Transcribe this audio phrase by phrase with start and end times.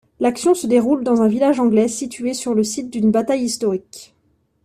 [0.19, 4.15] L'action se déroule dans un village anglais situé sur le site d'une bataille historique.